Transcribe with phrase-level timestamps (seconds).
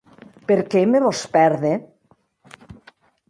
[0.51, 1.73] Per qué me vòs pèrder?